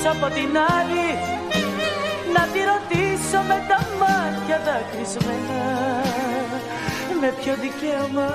πίσω 0.00 0.12
από 0.12 0.34
την 0.34 0.56
άλλη. 0.78 1.08
Να 2.34 2.42
τη 2.52 2.58
ρωτήσω 2.72 3.40
με 3.48 3.64
τα 3.68 3.78
μάτια 4.00 4.60
δακρυσμένα. 4.66 5.62
Με 7.20 7.34
ποιο 7.40 7.54
δικαίωμα 7.60 8.28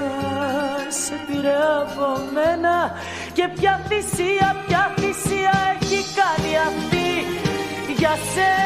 σε 0.88 1.14
πήρε 1.28 1.56
από 1.82 2.08
μένα. 2.34 2.92
Και 3.34 3.48
ποια 3.56 3.82
θυσία, 3.88 4.64
ποια 4.68 4.94
θυσία 4.98 5.78
έχει 5.82 6.00
κάνει 6.20 6.58
αυτή 6.70 7.10
για 7.98 8.16
σένα. 8.34 8.66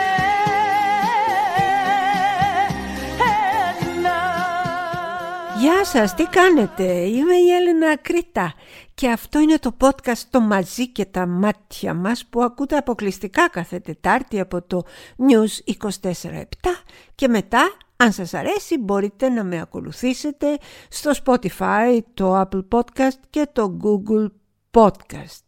Γεια 5.59 5.85
σας, 5.85 6.15
τι 6.15 6.23
κάνετε, 6.23 6.83
είμαι 6.83 7.33
η 7.33 7.51
Έλενα 7.59 7.97
Κρήτα 8.01 8.53
και 8.99 9.09
αυτό 9.09 9.39
είναι 9.39 9.57
το 9.59 9.75
podcast 9.79 10.21
«Το 10.29 10.39
μαζί 10.41 10.87
και 10.87 11.05
τα 11.05 11.25
μάτια 11.25 11.93
μας» 11.93 12.25
που 12.25 12.43
ακούτε 12.43 12.77
αποκλειστικά 12.77 13.49
κάθε 13.49 13.79
Τετάρτη 13.79 14.39
από 14.39 14.61
το 14.61 14.83
News 15.17 15.73
24-7 16.01 16.43
και 17.15 17.27
μετά, 17.27 17.71
αν 17.95 18.11
σας 18.11 18.33
αρέσει, 18.33 18.77
μπορείτε 18.77 19.29
να 19.29 19.43
με 19.43 19.61
ακολουθήσετε 19.61 20.57
στο 20.89 21.11
Spotify, 21.25 21.99
το 22.13 22.41
Apple 22.41 22.67
Podcast 22.71 23.19
και 23.29 23.47
το 23.53 23.77
Google 23.83 24.27
Podcast. 24.71 25.43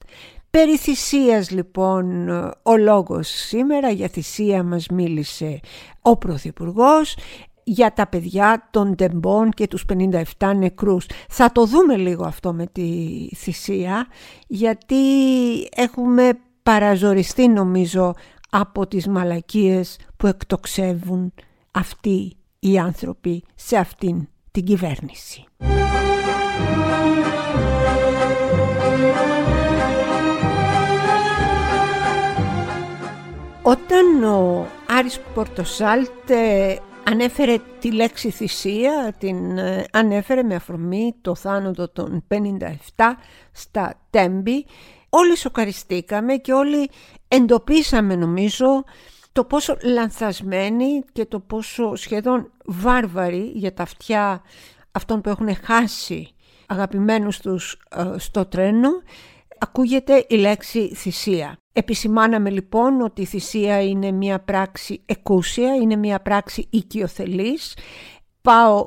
Περί 0.50 0.78
θυσίας 0.78 1.50
λοιπόν 1.50 2.30
ο 2.64 2.78
λόγος 2.78 3.28
σήμερα, 3.28 3.90
για 3.90 4.08
θυσία 4.08 4.64
μας 4.64 4.88
μίλησε 4.88 5.60
ο 6.02 6.18
Πρωθυπουργός 6.18 7.16
για 7.64 7.94
τα 7.94 8.08
παιδιά 8.08 8.68
των 8.72 8.96
τεμπών 8.96 9.52
και 9.52 9.68
τους 9.68 9.86
57 10.38 10.54
νεκρούς. 10.56 11.06
Θα 11.30 11.52
το 11.52 11.66
δούμε 11.66 11.98
λίγο 11.98 12.26
αυτό 12.26 12.54
με 12.54 12.66
τη 12.66 13.28
θυσία 13.36 14.08
γιατί 14.48 14.96
έχουμε 15.76 16.40
παραζοριστεί 16.64 17.48
νομίζω 17.48 18.14
από 18.50 18.88
τις 18.88 19.08
μαλακίες 19.08 19.98
που 20.18 20.28
εκτοξεύουν 20.28 21.34
αυτοί 21.72 22.36
οι 22.60 22.78
άνθρωποι 22.78 23.44
σε 23.56 23.78
αυτήν 23.78 24.28
την 24.52 24.64
κυβέρνηση. 24.64 25.46
Όταν 33.64 34.24
ο 34.24 34.68
Άρης 34.90 35.20
Πορτοσάλτε 35.34 36.80
Ανέφερε 37.04 37.58
τη 37.80 37.92
λέξη 37.92 38.30
θυσία, 38.30 39.16
την 39.18 39.58
ε, 39.58 39.86
ανέφερε 39.92 40.44
με 40.44 40.56
αφορμή 40.56 41.16
το 41.22 41.36
θάνατο 41.36 41.90
των 41.90 42.24
57 42.28 42.68
στα 43.52 43.94
Τέμπη. 44.10 44.66
Όλοι 45.10 45.38
σοκαριστήκαμε 45.38 46.36
και 46.36 46.54
όλοι 46.54 46.90
εντοπίσαμε 47.28 48.16
νομίζω 48.16 48.84
το 49.32 49.46
πόσο 49.46 49.78
λανθασμένοι 49.84 51.04
και 51.12 51.26
το 51.26 51.40
πόσο 51.40 51.96
σχεδόν 51.96 52.52
βάρβαροι 52.66 53.52
για 53.54 53.74
τα 53.74 53.84
αυτιά 53.84 54.42
αυτών 54.92 55.22
που 55.22 55.30
έχουν 55.30 55.56
χάσει 55.56 56.28
αγαπημένους 56.66 57.40
τους 57.40 57.82
ε, 57.90 58.16
στο 58.18 58.46
τρένο 58.46 58.90
ακούγεται 59.58 60.26
η 60.30 60.36
λέξη 60.36 60.96
θυσία. 60.96 61.61
Επισημάναμε 61.74 62.50
λοιπόν 62.50 63.02
ότι 63.02 63.22
η 63.22 63.26
θυσία 63.26 63.82
είναι 63.82 64.12
μια 64.12 64.40
πράξη 64.40 65.02
εκούσια, 65.06 65.76
είναι 65.76 65.96
μια 65.96 66.22
πράξη 66.22 66.68
οικειοθελής. 66.70 67.78
Πάω 68.42 68.86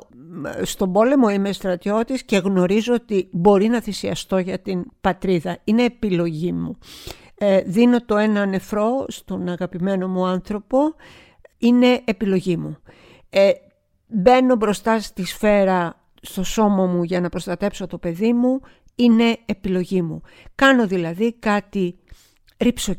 στον 0.63 0.91
πόλεμο, 0.91 1.29
είμαι 1.29 1.51
στρατιώτης 1.51 2.23
και 2.23 2.37
γνωρίζω 2.37 2.93
ότι 2.93 3.27
μπορεί 3.31 3.67
να 3.67 3.81
θυσιαστώ 3.81 4.37
για 4.37 4.59
την 4.59 4.85
πατρίδα. 5.01 5.57
Είναι 5.63 5.83
επιλογή 5.83 6.51
μου. 6.51 6.77
Ε, 7.37 7.61
δίνω 7.61 8.05
το 8.05 8.17
ένα 8.17 8.45
νεφρό 8.45 9.05
στον 9.07 9.49
αγαπημένο 9.49 10.07
μου 10.07 10.25
άνθρωπο, 10.25 10.77
είναι 11.57 12.01
επιλογή 12.05 12.57
μου. 12.57 12.77
Ε, 13.29 13.51
μπαίνω 14.07 14.55
μπροστά 14.55 14.99
στη 14.99 15.25
σφαίρα 15.25 16.01
στο 16.21 16.43
σώμα 16.43 16.85
μου 16.85 17.03
για 17.03 17.21
να 17.21 17.29
προστατέψω 17.29 17.87
το 17.87 17.97
παιδί 17.97 18.33
μου, 18.33 18.59
είναι 18.95 19.37
επιλογή 19.45 20.01
μου. 20.01 20.21
Κάνω 20.55 20.87
δηλαδή 20.87 21.33
κάτι 21.33 21.99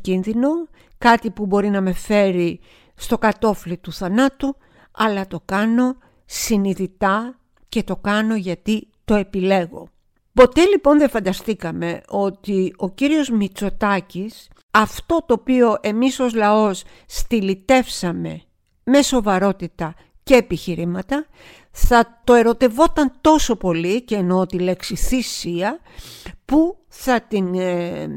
κίνδυνο, 0.01 0.49
κάτι 0.97 1.31
που 1.31 1.45
μπορεί 1.45 1.69
να 1.69 1.81
με 1.81 1.93
φέρει 1.93 2.59
στο 2.95 3.17
κατόφλι 3.17 3.77
του 3.77 3.93
θανάτου, 3.93 4.55
αλλά 4.91 5.27
το 5.27 5.41
κάνω 5.45 5.97
συνειδητά 6.25 7.39
και 7.69 7.83
το 7.83 7.95
κάνω 7.95 8.35
γιατί 8.35 8.87
το 9.05 9.15
επιλέγω. 9.15 9.87
Ποτέ 10.33 10.65
λοιπόν 10.65 10.97
δεν 10.97 11.09
φανταστήκαμε 11.09 12.01
ότι 12.07 12.73
ο 12.77 12.89
κύριος 12.89 13.29
Μητσοτάκης 13.29 14.49
αυτό 14.71 15.23
το 15.25 15.33
οποίο 15.33 15.77
εμείς 15.81 16.19
ως 16.19 16.33
λαός 16.33 16.83
στυλιτεύσαμε 17.05 18.41
με 18.83 19.01
σοβαρότητα 19.01 19.93
και 20.23 20.35
επιχειρήματα 20.35 21.25
θα 21.71 22.21
το 22.23 22.33
ερωτευόταν 22.33 23.11
τόσο 23.21 23.55
πολύ 23.55 24.03
και 24.03 24.15
εννοώ 24.15 24.45
τη 24.45 24.59
λέξη 24.59 24.95
θυσία 24.95 25.79
που 26.45 26.77
θα 26.87 27.21
την 27.21 27.53
ε, 27.53 28.07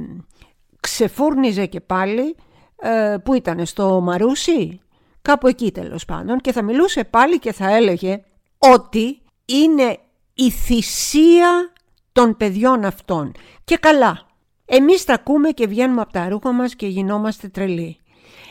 ξεφούρνιζε 0.81 1.67
και 1.67 1.81
πάλι 1.81 2.37
ε, 2.77 3.17
που 3.25 3.35
ήταν 3.35 3.67
στο 3.67 4.01
Μαρούσι 4.01 4.81
κάπου 5.23 5.47
εκεί 5.47 5.73
τέλος 5.73 6.05
πάντων 6.05 6.39
και 6.39 6.53
θα 6.53 6.63
μιλούσε 6.63 7.05
πάλι 7.05 7.39
και 7.39 7.53
θα 7.53 7.75
έλεγε 7.75 8.23
ότι 8.59 9.23
είναι 9.45 9.99
η 10.35 10.51
θυσία 10.51 11.73
των 12.13 12.37
παιδιών 12.37 12.85
αυτών. 12.85 13.33
Και 13.65 13.77
καλά 13.77 14.29
εμείς 14.65 15.05
τα 15.05 15.15
ακούμε 15.15 15.51
και 15.51 15.67
βγαίνουμε 15.67 16.01
από 16.01 16.13
τα 16.13 16.29
ρούχα 16.29 16.53
μας 16.53 16.75
και 16.75 16.87
γινόμαστε 16.87 17.49
τρελοί. 17.49 17.99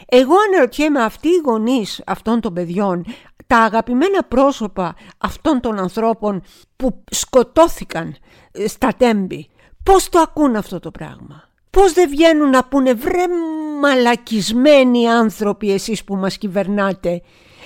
Εγώ 0.06 0.34
αναρωτιέμαι 0.48 1.04
αυτοί 1.04 1.28
οι 1.28 1.42
γονείς 1.46 2.02
αυτών 2.06 2.40
των 2.40 2.54
παιδιών 2.54 3.06
τα 3.48 3.58
αγαπημένα 3.58 4.24
πρόσωπα 4.24 4.96
αυτών 5.18 5.60
των 5.60 5.80
ανθρώπων 5.80 6.42
που 6.76 7.04
σκοτώθηκαν 7.12 8.16
ε, 8.52 8.68
στα 8.68 8.94
τέμπη 8.98 9.50
πώς 9.84 10.10
το 10.10 10.20
ακούν 10.20 10.56
αυτό 10.56 10.80
το 10.80 10.92
πράγμα; 10.92 11.49
Πώς 11.70 11.94
δεν 11.94 12.10
βγαίνουν 12.10 12.50
να 12.50 12.64
πούνε 12.64 12.94
βρε 12.94 13.24
μαλακισμένοι 13.82 15.10
άνθρωποι 15.10 15.72
εσείς 15.72 16.04
που 16.04 16.16
μας 16.16 16.38
κυβερνάτε. 16.38 17.22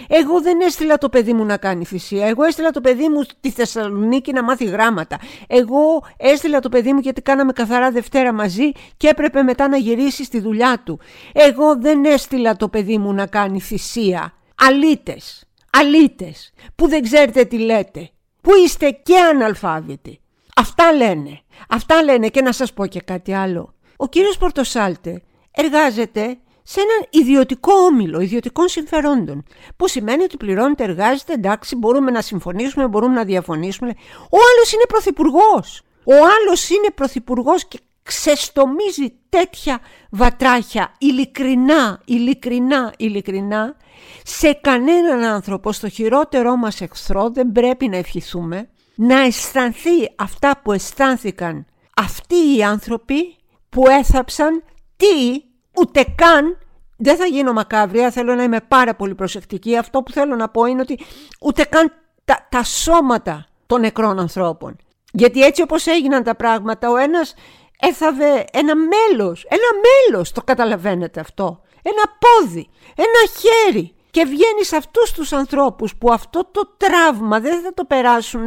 Εγώ 0.08 0.42
δεν 0.42 0.62
έστειλα 0.62 0.98
το 0.98 1.10
παιδί 1.10 1.34
μου 1.34 1.46
να 1.46 1.58
κάνει 1.58 1.86
θυσία. 1.86 2.28
Εγώ 2.28 2.44
έστειλα 2.44 2.70
το 2.70 2.82
παιδί 2.82 3.10
μου 3.10 3.24
στη 3.24 3.50
Θεσσαλονίκη 3.50 4.34
να 4.34 4.44
μάθει 4.44 4.66
γράμματα. 4.66 5.20
Εγώ 5.48 6.04
έστειλα 6.18 6.60
το 6.60 6.70
παιδί 6.70 6.94
μου 6.94 7.00
γιατί 7.00 7.22
κάναμε 7.22 7.52
καθαρά 7.52 7.92
Δευτέρα 7.92 8.34
μαζί 8.34 8.72
και 8.98 9.08
έπρεπε 9.08 9.44
μετά 9.44 9.68
να 9.68 9.78
γυρίσει 9.78 10.24
στη 10.24 10.40
δουλειά 10.40 10.82
του. 10.86 11.00
Εγώ 11.34 11.80
δεν 11.80 12.06
έστειλα 12.06 12.56
το 12.56 12.70
παιδί 12.70 12.98
μου 12.98 13.14
να 13.14 13.26
κάνει 13.26 13.60
θυσία. 13.60 14.34
Αλίτες, 14.56 15.50
αλίτες 15.70 16.54
που 16.76 16.88
δεν 16.88 17.04
ξέρετε 17.04 17.44
τι 17.44 17.58
λέτε. 17.58 18.10
Που 18.42 18.52
είστε 18.66 18.90
και 18.90 19.18
αναλφάβητοι. 19.18 20.20
Αυτά 20.56 20.94
λένε. 20.94 21.40
Αυτά 21.70 22.04
λένε 22.04 22.28
και 22.28 22.42
να 22.42 22.52
σας 22.52 22.74
πω 22.74 22.86
και 22.86 23.02
κάτι 23.02 23.34
άλλο. 23.34 23.74
Ο 24.04 24.08
κύριος 24.08 24.38
Πορτοσάλτε 24.38 25.22
εργάζεται 25.52 26.38
σε 26.64 26.80
έναν 26.80 27.08
ιδιωτικό 27.10 27.74
όμιλο, 27.74 28.20
ιδιωτικών 28.20 28.68
συμφερόντων. 28.68 29.44
Που 29.78 29.88
σημαίνει 29.88 30.24
ότι 30.24 30.38
πληρώνεται, 30.38 30.84
εργάζεται, 30.84 31.34
εντάξει, 31.34 31.76
μπορούμε 31.76 32.12
να 32.12 32.22
συμφωνήσουμε, 32.22 32.88
μπορούμε 32.88 33.14
να 33.14 33.24
διαφωνήσουμε. 33.24 33.90
Ο 34.30 34.38
άλλος 34.54 34.74
είναι 34.74 34.84
πρωθυπουργός. 34.88 35.82
Ο 36.04 36.14
άλλος 36.14 36.70
είναι 36.70 36.88
πρωθυπουργός 36.96 37.66
και 37.66 37.80
ξεστομίζει 38.04 39.14
τέτοια 39.30 39.80
βατράχια 40.10 40.94
ειλικρινά, 40.98 42.02
ειλικρινά, 42.06 42.94
ειλικρινά 42.98 43.76
σε 44.24 44.54
κανέναν 44.54 45.24
άνθρωπο, 45.24 45.72
στο 45.72 45.90
χειρότερό 45.90 46.56
μας 46.56 46.82
εχθρό 46.82 47.30
δεν 47.30 47.52
πρέπει 47.52 47.88
να 47.88 47.98
ευχηθούμε 47.98 48.70
να 48.96 49.20
αισθανθεί 49.20 50.14
αυτά 50.16 50.60
που 50.64 50.72
αισθάνθηκαν 50.72 51.66
αυτοί 51.96 52.56
οι 52.56 52.64
άνθρωποι 52.64 53.36
που 53.74 53.88
έθαψαν 53.88 54.64
τι 54.98 55.44
ούτε 55.80 56.06
καν 56.16 56.58
δεν 56.98 57.18
θα 57.18 57.26
γίνω 57.26 57.54
μακάβρια, 57.54 58.12
θέλω 58.12 58.36
να 58.36 58.44
είμαι 58.44 58.60
πάρα 58.68 58.96
πολύ 58.96 59.16
προσεκτική. 59.16 59.78
Αυτό 59.78 60.02
που 60.02 60.12
θέλω 60.12 60.36
να 60.36 60.50
πω 60.50 60.66
είναι 60.66 60.82
ότι 60.82 61.00
ούτε 61.42 61.64
καν 61.64 61.92
τα, 62.26 62.48
τα 62.50 62.64
σώματα 62.64 63.46
των 63.66 63.82
νεκρών 63.82 64.20
ανθρώπων. 64.20 64.76
Γιατί 65.12 65.44
έτσι 65.44 65.62
όπως 65.62 65.88
έγιναν 65.88 66.24
τα 66.24 66.36
πράγματα, 66.36 66.90
ο 66.90 66.96
ένας 66.96 67.34
έθαβε 67.80 68.46
ένα 68.52 68.74
μέλος, 68.76 69.46
ένα 69.50 69.68
μέλος, 69.84 70.32
το 70.32 70.42
καταλαβαίνετε 70.42 71.20
αυτό. 71.20 71.62
Ένα 71.82 72.18
πόδι, 72.20 72.70
ένα 72.96 73.32
χέρι. 73.40 73.96
Και 74.12 74.24
βγαίνει 74.24 74.64
σε 74.64 74.76
αυτούς 74.76 75.12
τους 75.12 75.34
ανθρώπους 75.34 75.96
που 75.96 76.12
αυτό 76.12 76.50
το 76.52 76.76
τραύμα 76.78 77.40
δεν 77.40 77.62
θα 77.62 77.74
το 77.74 77.86
περάσουν 77.86 78.46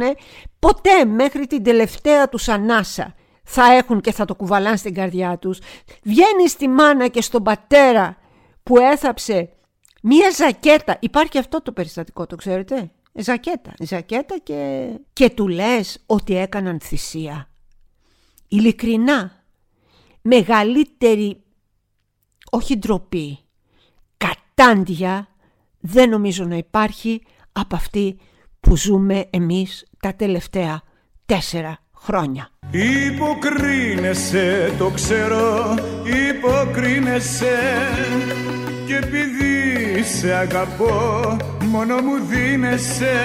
ποτέ 0.59 1.05
μέχρι 1.05 1.47
την 1.47 1.63
τελευταία 1.63 2.29
τους 2.29 2.47
ανάσα 2.47 3.15
θα 3.49 3.73
έχουν 3.73 4.01
και 4.01 4.11
θα 4.11 4.25
το 4.25 4.35
κουβαλάνε 4.35 4.75
στην 4.75 4.93
καρδιά 4.93 5.37
τους. 5.37 5.59
Βγαίνει 6.03 6.49
στη 6.49 6.67
μάνα 6.67 7.07
και 7.07 7.21
στον 7.21 7.43
πατέρα 7.43 8.17
που 8.63 8.77
έθαψε 8.77 9.49
μία 10.01 10.31
ζακέτα. 10.31 10.97
Υπάρχει 10.99 11.37
αυτό 11.37 11.61
το 11.61 11.71
περιστατικό, 11.71 12.25
το 12.25 12.35
ξέρετε; 12.35 12.91
Ζακέτα, 13.13 13.73
ζακέτα 13.79 14.37
και, 14.37 14.89
και 15.13 15.29
του 15.29 15.47
λες 15.47 16.03
ότι 16.05 16.37
έκαναν 16.37 16.79
θυσία. 16.79 17.49
Ειλικρινά, 18.47 19.43
μεγαλύτερη 20.21 21.43
όχι 22.51 22.77
ντροπή, 22.77 23.39
κατάντια 24.17 25.27
δεν 25.79 26.09
νομίζω 26.09 26.45
να 26.45 26.55
υπάρχει 26.55 27.21
από 27.51 27.75
αυτή 27.75 28.19
που 28.59 28.77
ζούμε 28.77 29.27
εμείς 29.29 29.85
τα 29.99 30.15
τελευταία 30.15 30.81
τέσσερα 31.25 31.79
χρόνια. 31.93 32.49
Υποκρίνεσαι, 32.71 34.73
το 34.77 34.89
ξέρω, 34.89 35.75
υποκρίνεσαι. 36.29 37.57
Και 38.87 38.95
επειδή 38.95 40.03
σε 40.03 40.33
αγαπώ 40.33 41.37
μόνο 41.63 41.95
μου 41.95 42.25
δίνεσαι. 42.25 43.15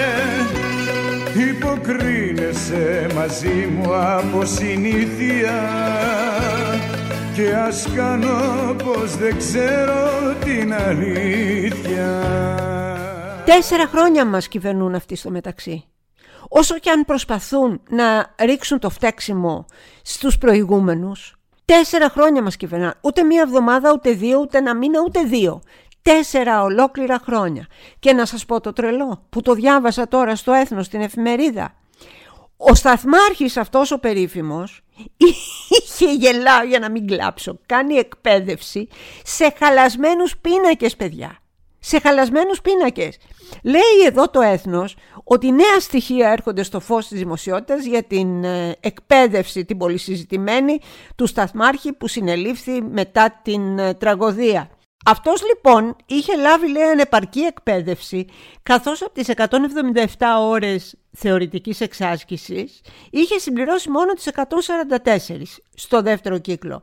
Υποκρίνεσαι 1.50 3.06
μαζί 3.14 3.68
μου 3.76 3.94
από 3.94 4.44
συνήθεια. 4.44 5.52
Και 7.34 7.54
ας 7.54 7.88
κάνω 7.96 8.74
πως 8.84 9.16
δεν 9.16 9.36
ξέρω 9.36 10.34
την 10.44 10.74
αλήθεια. 10.74 12.22
Τέσσερα 13.44 13.86
χρόνια 13.86 14.24
μας 14.24 14.48
κυβερνούν 14.48 14.94
αυτοί 14.94 15.16
στο 15.16 15.30
μεταξύ. 15.30 15.84
Όσο 16.54 16.78
και 16.78 16.90
αν 16.90 17.04
προσπαθούν 17.04 17.81
να 17.88 18.34
ρίξουν 18.38 18.78
το 18.78 18.90
φταίξιμο 18.90 19.66
στους 20.02 20.38
προηγούμενους, 20.38 21.34
τέσσερα 21.64 22.08
χρόνια 22.08 22.43
μας 22.43 22.56
κυβερνάνε. 22.56 22.94
Ούτε 23.00 23.22
μία 23.22 23.40
εβδομάδα, 23.40 23.93
ούτε 23.93 24.10
δύο, 24.10 24.38
ούτε 24.38 24.58
ένα 24.58 24.75
μήνα, 24.75 25.00
ούτε 25.06 25.22
δύο. 25.22 25.62
Τέσσερα 26.02 26.62
ολόκληρα 26.62 27.20
χρόνια. 27.25 27.66
Και 27.99 28.12
να 28.12 28.26
σας 28.26 28.44
πω 28.44 28.60
το 28.60 28.72
τρελό 28.72 29.26
που 29.28 29.43
το 29.43 29.54
διάβασα 29.54 30.08
τώρα 30.08 30.37
στο 30.37 30.52
Έθνος, 30.52 30.87
στην 30.87 31.00
εφημερίδα. 31.00 31.75
Ο 32.56 32.75
σταθμάρχης 32.75 33.56
αυτός 33.56 33.90
ο 33.90 33.98
περίφημος 33.98 34.81
είχε 35.69 36.12
γελάω 36.12 36.62
για 36.62 36.78
να 36.78 36.90
μην 36.90 37.06
κλάψω. 37.06 37.58
Κάνει 37.66 37.94
εκπαίδευση 37.94 38.88
σε 39.25 39.55
χαλασμένους 39.58 40.38
πίνακες 40.38 40.96
παιδιά. 40.96 41.41
Σε 41.84 42.00
χαλασμένους 42.00 42.61
πίνακες. 42.61 43.17
Λέει 43.62 44.06
εδώ 44.06 44.31
το 44.31 44.40
έθνος 44.40 44.96
ότι 45.25 45.52
νέα 45.52 45.81
στοιχεία 45.81 46.31
έρχονται 46.31 46.62
στο 46.62 46.81
φως 46.81 47.08
της 47.08 47.19
δημοσιότητας 47.19 47.84
για 47.84 48.02
την 48.02 48.44
ε, 48.44 48.76
εκπαίδευση 48.81 49.64
την 49.64 49.79
πολυσυζητημένη 49.79 50.79
του 51.17 51.26
σταθμάρχη 51.26 51.93
που 51.93 52.08
συνελήφθη 52.08 52.82
μετά 52.82 53.40
την 53.43 53.79
ε, 53.79 53.94
τραγωδία. 53.94 54.70
Αυτός 55.05 55.43
λοιπόν 55.46 55.96
είχε 56.06 56.37
λάβει 56.37 56.69
λέει 56.69 56.82
ανεπαρκή 56.82 57.40
εκπαίδευση 57.40 58.26
καθώς 58.62 59.02
από 59.02 59.12
τις 59.12 59.29
177 59.37 59.46
ώρες 60.40 60.94
θεωρητικής 61.12 61.81
εξάσκησης 61.81 62.81
είχε 63.11 63.38
συμπληρώσει 63.38 63.90
μόνο 63.90 64.12
τις 64.12 64.31
144 64.34 65.43
στο 65.75 66.02
δεύτερο 66.02 66.38
κύκλο. 66.38 66.82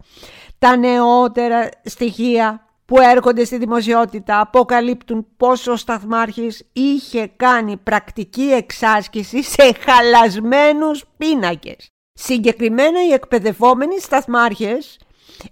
Τα 0.60 0.76
νεότερα 0.76 1.70
στοιχεία 1.84 2.69
που 2.90 3.00
έρχονται 3.00 3.44
στη 3.44 3.58
δημοσιότητα 3.58 4.40
αποκαλύπτουν 4.40 5.28
πόσο 5.38 5.72
ο 5.72 5.76
Σταθμάρχης 5.76 6.68
είχε 6.74 7.32
κάνει 7.36 7.78
πρακτική 7.78 8.42
εξάσκηση 8.42 9.44
σε 9.44 9.74
χαλασμένους 9.80 11.04
πίνακες. 11.18 11.88
Συγκεκριμένα 12.14 13.06
οι 13.06 13.12
εκπαιδευόμενοι 13.12 14.00
σταθμάρχες 14.00 15.00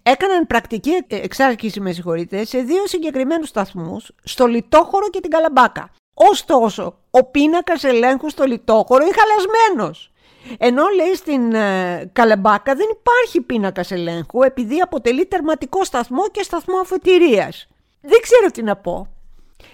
έκαναν 0.03 0.47
πρακτική 0.47 0.91
εξάρτηση 1.07 1.79
με 1.79 1.91
συγχωρείτε, 1.91 2.45
σε 2.45 2.59
δύο 2.59 2.87
συγκεκριμένους 2.87 3.49
σταθμούς, 3.49 4.11
στο 4.23 4.45
Λιτόχωρο 4.45 5.09
και 5.09 5.19
την 5.19 5.29
Καλαμπάκα. 5.29 5.89
Ωστόσο, 6.13 6.97
ο 7.09 7.23
πίνακας 7.23 7.83
ελέγχου 7.83 8.29
στο 8.29 8.43
Λιτόχωρο 8.43 9.03
είναι 9.03 9.15
χαλασμένος. 9.15 10.11
Ενώ 10.57 10.83
λέει 10.95 11.15
στην 11.15 11.53
ε, 11.53 12.09
Καλαμπάκα 12.13 12.75
δεν 12.75 12.87
υπάρχει 12.99 13.41
πίνακας 13.41 13.91
ελέγχου 13.91 14.43
επειδή 14.43 14.79
αποτελεί 14.79 15.25
τερματικό 15.25 15.83
σταθμό 15.83 16.29
και 16.31 16.43
σταθμό 16.43 16.79
αφετηρίας. 16.79 17.67
Δεν 18.01 18.21
ξέρω 18.21 18.51
τι 18.51 18.63
να 18.63 18.75
πω. 18.75 19.07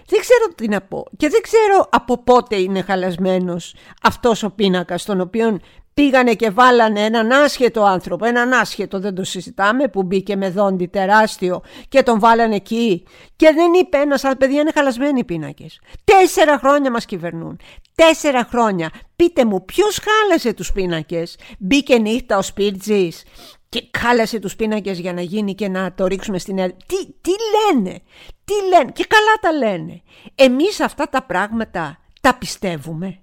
Δεν 0.06 0.20
ξέρω 0.20 0.54
τι 0.54 0.68
να 0.68 0.80
πω 0.80 1.06
και 1.16 1.28
δεν 1.28 1.40
ξέρω 1.42 1.88
από 1.90 2.22
πότε 2.22 2.56
είναι 2.56 2.82
χαλασμένος 2.82 3.74
αυτός 4.02 4.42
ο 4.42 4.50
πίνακας 4.50 5.04
τον 5.04 5.20
οποίο 5.20 5.58
πήγανε 5.94 6.34
και 6.34 6.50
βάλανε 6.50 7.00
έναν 7.00 7.32
άσχετο 7.32 7.82
άνθρωπο, 7.82 8.24
έναν 8.24 8.52
άσχετο 8.52 9.00
δεν 9.00 9.14
το 9.14 9.24
συζητάμε 9.24 9.88
που 9.88 10.02
μπήκε 10.02 10.36
με 10.36 10.50
δόντι 10.50 10.86
τεράστιο 10.86 11.62
και 11.88 12.02
τον 12.02 12.18
βάλανε 12.18 12.54
εκεί 12.54 13.06
και 13.36 13.52
δεν 13.54 13.72
είπε 13.72 13.96
ένας 13.96 14.24
αν 14.24 14.36
παιδιά 14.36 14.60
είναι 14.60 14.70
χαλασμένοι 14.74 15.18
οι 15.18 15.24
πίνακες. 15.24 15.80
Τέσσερα 16.04 16.58
χρόνια 16.58 16.90
μας 16.90 17.04
κυβερνούν. 17.04 17.60
Τέσσερα 17.94 18.44
χρόνια. 18.50 18.90
Πείτε 19.16 19.44
μου 19.44 19.64
ποιος 19.64 19.98
χάλασε 19.98 20.52
τους 20.52 20.72
πίνακες; 20.72 21.38
Μπήκε 21.58 21.98
νύχτα 21.98 22.36
ο 22.36 22.42
Σπίρτζης 22.42 23.22
και 23.68 23.90
χάλασε 23.98 24.38
τους 24.38 24.56
πίνακες 24.56 24.98
για 24.98 25.12
να 25.12 25.20
γίνει 25.20 25.54
και 25.54 25.68
να 25.68 25.94
το 25.94 26.06
ρίξουμε 26.06 26.38
στην 26.38 26.58
Ελλάδα. 26.58 26.76
Τι, 26.86 26.96
τι 27.20 27.30
λένε, 27.54 28.00
τι 28.44 28.54
λένε 28.68 28.90
και 28.92 29.06
καλά 29.08 29.34
τα 29.40 29.68
λένε. 29.68 30.02
Εμείς 30.34 30.80
αυτά 30.80 31.08
τα 31.08 31.22
πράγματα 31.22 31.98
τα 32.20 32.34
πιστεύουμε. 32.34 33.18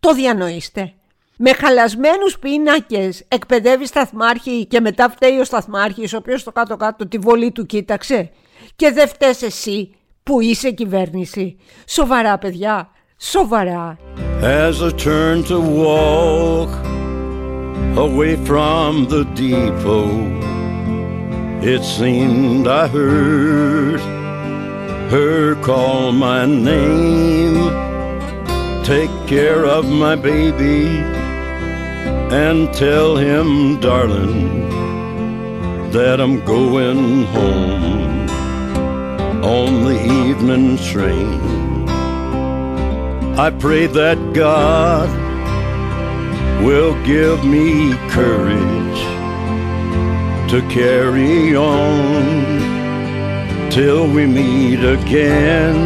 Το 0.00 0.14
διανοείστε. 0.14 0.94
Με 1.38 1.52
χαλασμένους 1.52 2.38
πίνακες 2.38 3.24
εκπαιδεύει 3.28 3.86
σταθμάρχη 3.86 4.66
και 4.66 4.80
μετά 4.80 5.10
φταίει 5.10 5.38
ο 5.38 5.44
σταθμάρχης 5.44 6.12
ο 6.12 6.16
οποίος 6.16 6.40
στο 6.40 6.52
κάτω-κάτω 6.52 7.08
τη 7.08 7.18
βολή 7.18 7.52
του 7.52 7.66
κοίταξε. 7.66 8.30
Και 8.76 8.90
δεν 8.90 9.08
φταίς 9.08 9.42
εσύ 9.42 9.94
που 10.22 10.40
είσαι 10.40 10.70
κυβέρνηση. 10.70 11.56
Σοβαρά 11.88 12.38
παιδιά, 12.38 12.90
σοβαρά. 13.18 13.98
As 14.42 14.82
I 14.82 14.90
turn 14.90 15.42
to 15.52 15.58
walk 15.84 16.70
away 18.06 18.34
from 18.48 18.90
the 19.14 19.24
depot 19.42 20.46
It 21.72 21.82
seemed 21.82 22.66
I 22.82 22.86
heard 22.86 24.00
her 25.14 25.54
call 25.68 26.12
my 26.12 26.44
name 26.72 27.58
Take 28.92 29.14
care 29.26 29.64
of 29.76 29.84
my 30.04 30.14
baby 30.30 31.25
and 32.36 32.70
tell 32.74 33.16
him, 33.16 33.80
darling, 33.80 34.68
that 35.90 36.20
I'm 36.20 36.44
going 36.44 37.24
home 37.36 38.28
on 39.42 39.84
the 39.84 39.98
evening 40.26 40.76
train. 40.76 41.40
I 43.38 43.48
pray 43.58 43.86
that 43.86 44.18
God 44.34 45.08
will 46.62 46.94
give 47.04 47.42
me 47.42 47.94
courage 48.10 49.02
to 50.50 50.60
carry 50.68 51.56
on 51.56 52.24
till 53.70 54.06
we 54.12 54.26
meet 54.26 54.82
again. 54.84 55.78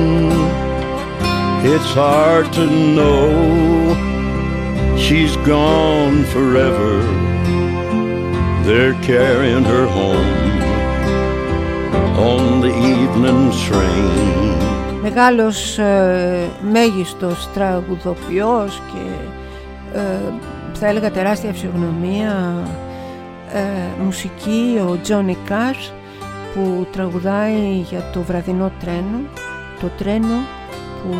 It's 1.72 1.92
hard 1.92 2.52
to 2.54 2.66
know 2.66 3.79
She's 5.10 5.36
gone 5.38 6.22
forever. 6.34 6.92
They're 8.66 8.96
carrying 9.10 9.64
her 9.72 9.86
home 9.98 10.36
on 12.30 12.60
the 12.60 12.72
evening 12.92 13.50
train. 13.66 15.00
Μεγάλος 15.02 15.78
ε, 15.78 16.48
μέγιστος 16.72 17.48
τραγουδοποιός 17.54 18.82
και 18.92 19.28
ε, 19.98 20.32
θα 20.72 20.86
έλεγα 20.86 21.10
τεράστια 21.10 21.52
φυσιογνωμία 21.52 22.64
ε, 23.52 24.02
μουσική 24.02 24.80
ο 24.88 24.98
Τζόνι 25.02 25.36
Κάρς 25.44 25.92
που 26.54 26.86
τραγουδάει 26.92 27.84
για 27.90 28.10
το 28.12 28.22
βραδινό 28.22 28.72
τρένο 28.80 29.20
το 29.80 29.90
τρένο 29.98 30.46
που 31.02 31.16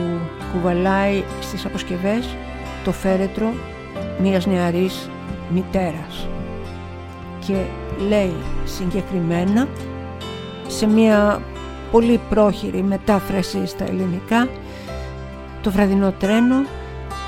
κουβαλάει 0.53 1.23
στις 1.41 1.65
αποσκευές 1.65 2.37
το 2.85 2.93
φέρετρο 2.93 3.53
μιας 4.23 4.47
νεαρής 4.47 5.11
μητέρας. 5.55 6.29
Και 7.47 7.55
λέει 8.09 8.35
συγκεκριμένα 8.65 9.69
σε 10.67 10.87
μια 10.87 11.43
πολύ 11.91 12.21
πρόχειρη 12.29 12.83
μετάφραση 12.83 13.67
στα 13.67 13.85
ελληνικά 13.85 14.49
το 15.63 15.71
βραδινό 15.71 16.13
τρένο 16.19 16.65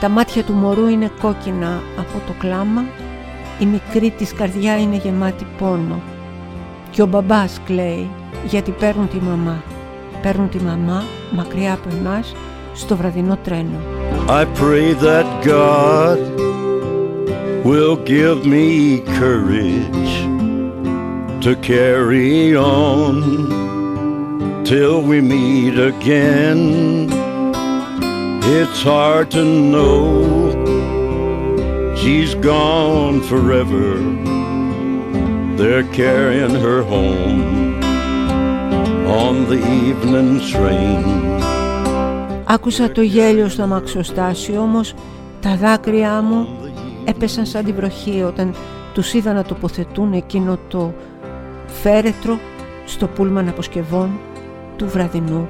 τα 0.00 0.08
μάτια 0.08 0.42
του 0.42 0.52
μωρού 0.52 0.88
είναι 0.88 1.11
κόκκινα 1.20 1.80
από 1.99 2.20
το 2.26 2.32
κλάμα 2.38 2.84
η 3.62 3.66
μικρή 3.66 4.11
της 4.11 4.34
καρδιά 4.34 4.78
είναι 4.78 4.96
γεμάτη 4.96 5.46
πόνο. 5.58 6.00
Και 6.90 7.02
ο 7.02 7.06
μπαμπάς 7.06 7.61
κλαίει 7.64 8.11
γιατί 8.46 8.70
παίρνουν 8.70 9.08
τη 9.08 9.16
μαμά. 9.16 9.62
Παίρνουν 10.22 10.49
τη 10.49 10.58
μαμά 10.58 11.02
μακριά 11.30 11.72
από 11.72 11.88
εμάς 11.96 12.34
στο 12.75 12.96
βραδινό 12.96 13.38
τρένο 13.44 13.80
I 14.28 14.44
pray 14.44 14.94
that 15.04 15.26
God 15.46 16.51
will 17.63 17.96
give 17.96 18.46
me 18.46 19.01
courage 19.20 20.13
to 21.44 21.56
carry 21.62 22.56
on 22.56 23.15
till 24.63 25.01
we 25.01 25.22
meet 25.22 25.77
again. 25.94 27.10
It's 28.60 28.82
hard 28.82 29.32
to 29.32 29.44
know 29.44 30.01
she's 31.96 32.34
gone 32.36 33.22
forever. 33.22 33.89
They're 35.58 35.88
carrying 35.94 36.56
her 36.65 36.84
home 36.84 37.58
the 39.50 39.60
evening's 39.88 40.53
rain. 40.56 41.06
Άκουσα 42.46 42.91
το 42.91 43.01
γέλιο 43.01 43.50
στο 43.50 43.62
αμαξοστάσιο 43.62 44.62
όμως 44.62 44.94
τα 45.41 45.56
δάκρυά 45.56 46.22
μου 46.22 46.48
έπεσαν 47.04 47.47
σαν 47.47 47.64
τη 47.64 47.73
βροχή 47.73 48.23
όταν 48.23 48.54
τους 48.94 49.12
είδα 49.12 49.32
να 49.32 49.44
τοποθετούν 49.44 50.12
εκείνο 50.12 50.59
το 50.68 50.94
φέρετρο 51.66 52.38
στο 52.87 53.06
πούλμαν 53.06 53.49
αποσκευών 53.49 54.18
του 54.76 54.88
βραδινού 54.88 55.49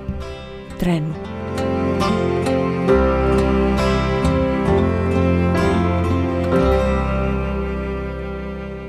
τρένου. 0.79 1.15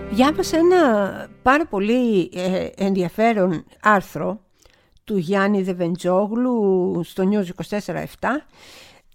Διάβασα 0.09 0.57
ένα 0.57 0.79
πάρα 1.41 1.65
πολύ 1.65 2.29
ε, 2.33 2.67
ενδιαφέρον 2.75 3.63
άρθρο 3.81 4.39
του 5.03 5.17
Γιάννη 5.17 5.61
Δεβεντζόγλου 5.61 7.01
στο 7.03 7.23
News 7.31 7.77
24-7 7.79 7.85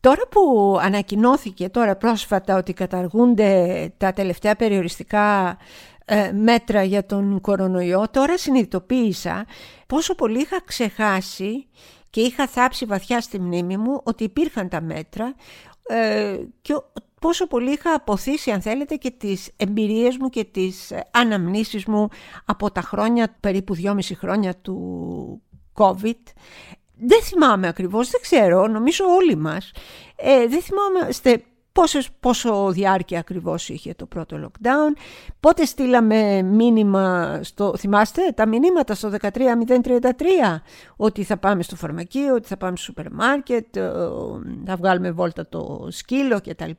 Τώρα 0.08 0.26
που 0.30 0.76
ανακοινώθηκε 0.80 1.68
τώρα 1.68 1.96
πρόσφατα 1.96 2.56
ότι 2.56 2.72
καταργούνται 2.72 3.92
τα 3.96 4.12
τελευταία 4.12 4.56
περιοριστικά 4.56 5.56
ε, 6.04 6.32
μέτρα 6.32 6.82
για 6.82 7.06
τον 7.06 7.40
κορονοϊό, 7.40 8.06
τώρα 8.10 8.38
συνειδητοποίησα 8.38 9.46
πόσο 9.86 10.14
πολύ 10.14 10.40
είχα 10.40 10.62
ξεχάσει 10.64 11.66
και 12.10 12.20
είχα 12.20 12.46
θάψει 12.46 12.84
βαθιά 12.84 13.20
στη 13.20 13.40
μνήμη 13.40 13.76
μου 13.76 14.00
ότι 14.04 14.24
υπήρχαν 14.24 14.68
τα 14.68 14.80
μέτρα 14.80 15.34
ε, 15.88 16.36
και 16.62 16.74
πόσο 17.20 17.46
πολύ 17.46 17.72
είχα 17.72 17.94
αποθήσει 17.94 18.50
αν 18.50 18.60
θέλετε 18.60 18.94
και 18.94 19.10
τις 19.10 19.50
εμπειρίες 19.56 20.16
μου 20.16 20.28
και 20.28 20.44
τις 20.44 20.92
αναμνήσεις 21.10 21.84
μου 21.84 22.08
από 22.44 22.70
τα 22.70 22.80
χρόνια, 22.80 23.36
περίπου 23.40 23.74
δυόμιση 23.74 24.14
χρόνια 24.14 24.54
του 24.56 25.42
COVID 25.78 26.22
δεν 27.00 27.22
θυμάμαι 27.22 27.68
ακριβώς, 27.68 28.10
δεν 28.10 28.20
ξέρω, 28.20 28.66
νομίζω 28.66 29.04
όλοι 29.04 29.36
μας. 29.36 29.70
Ε, 30.16 30.46
δεν 30.46 30.62
θυμάμαι 30.62 31.08
πόσο, 31.80 31.98
πόσο 32.20 32.70
διάρκεια 32.70 33.18
ακριβώς 33.18 33.68
είχε 33.68 33.94
το 33.94 34.06
πρώτο 34.06 34.36
lockdown, 34.44 35.00
πότε 35.40 35.64
στείλαμε 35.64 36.42
μήνυμα, 36.42 37.38
στο, 37.42 37.76
θυμάστε 37.76 38.32
τα 38.34 38.46
μηνύματα 38.46 38.94
στο 38.94 39.10
13033, 39.20 39.30
ότι 40.96 41.22
θα 41.24 41.36
πάμε 41.36 41.62
στο 41.62 41.76
φαρμακείο, 41.76 42.34
ότι 42.34 42.46
θα 42.46 42.56
πάμε 42.56 42.76
στο 42.76 42.84
σούπερ 42.84 43.12
μάρκετ, 43.12 43.76
ε, 43.76 43.90
θα 44.66 44.76
βγάλουμε 44.76 45.10
βόλτα 45.10 45.48
το 45.48 45.88
σκύλο 45.90 46.40
κτλ. 46.40 46.70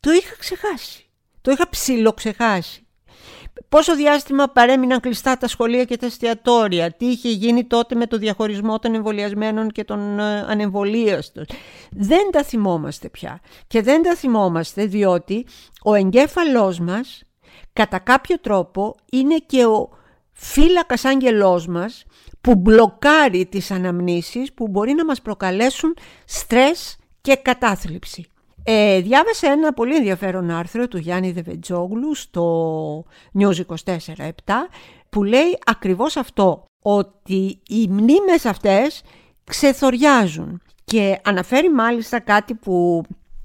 Το 0.00 0.10
είχα 0.10 0.36
ξεχάσει, 0.38 1.08
το 1.40 1.50
είχα 1.50 1.68
ψιλοξεχάσει 1.68 2.87
πόσο 3.68 3.96
διάστημα 3.96 4.48
παρέμειναν 4.48 5.00
κλειστά 5.00 5.36
τα 5.36 5.48
σχολεία 5.48 5.84
και 5.84 5.96
τα 5.96 6.06
εστιατόρια, 6.06 6.92
τι 6.92 7.06
είχε 7.06 7.28
γίνει 7.30 7.64
τότε 7.64 7.94
με 7.94 8.06
το 8.06 8.16
διαχωρισμό 8.16 8.78
των 8.78 8.94
εμβολιασμένων 8.94 9.68
και 9.70 9.84
των 9.84 10.18
ε, 10.18 10.40
ανεμβολίαστων; 10.40 11.44
Δεν 11.90 12.30
τα 12.30 12.42
θυμόμαστε 12.42 13.08
πια. 13.08 13.40
Και 13.66 13.82
δεν 13.82 14.02
τα 14.02 14.14
θυμόμαστε 14.14 14.84
διότι 14.84 15.46
ο 15.82 15.94
εγκέφαλός 15.94 16.78
μας 16.78 17.22
κατά 17.72 17.98
κάποιο 17.98 18.38
τρόπο 18.40 18.94
είναι 19.10 19.36
και 19.46 19.64
ο 19.64 19.88
φύλακας 20.32 21.04
άγγελός 21.04 21.66
μας 21.66 22.04
που 22.40 22.54
μπλοκάρει 22.54 23.46
τις 23.46 23.70
αναμνήσεις 23.70 24.52
που 24.52 24.68
μπορεί 24.68 24.92
να 24.92 25.04
μας 25.04 25.22
προκαλέσουν 25.22 25.96
στρες 26.24 26.96
και 27.20 27.36
κατάθλιψη. 27.36 28.26
Ε, 28.70 29.00
διάβασα 29.00 29.50
ένα 29.50 29.72
πολύ 29.72 29.96
ενδιαφέρον 29.96 30.50
άρθρο 30.50 30.88
του 30.88 30.98
Γιάννη 30.98 31.32
Δεβετζόγλου 31.32 32.14
στο 32.14 33.04
News 33.38 33.60
24-7 33.84 34.28
που 35.10 35.22
λέει 35.22 35.58
ακριβώς 35.64 36.16
αυτό, 36.16 36.64
ότι 36.82 37.60
οι 37.68 37.88
μνήμες 37.88 38.44
αυτές 38.44 39.02
ξεθοριάζουν 39.44 40.62
και 40.84 41.20
αναφέρει 41.24 41.70
μάλιστα 41.70 42.20
κάτι 42.20 42.54
που 42.54 43.02